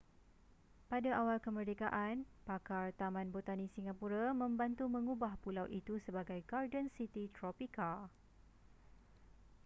[0.91, 2.15] pada awal kemerdekaan
[2.47, 7.89] pakar taman botani singapura membantu mengubah pulau itu sebagai garden city tropika